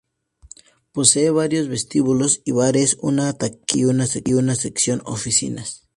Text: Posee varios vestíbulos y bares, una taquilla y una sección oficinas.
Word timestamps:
Posee 0.93 1.29
varios 1.29 1.67
vestíbulos 1.67 2.41
y 2.43 2.53
bares, 2.53 2.97
una 3.01 3.31
taquilla 3.33 3.93
y 4.25 4.33
una 4.33 4.55
sección 4.55 5.03
oficinas. 5.05 5.87